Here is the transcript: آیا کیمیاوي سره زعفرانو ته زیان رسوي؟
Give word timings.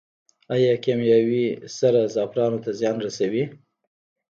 آیا 0.53 0.73
کیمیاوي 0.83 1.45
سره 1.77 2.01
زعفرانو 2.15 2.59
ته 2.63 2.69
زیان 2.79 2.97
رسوي؟ 3.05 3.43